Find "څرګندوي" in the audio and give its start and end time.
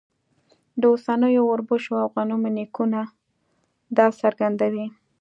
4.21-4.85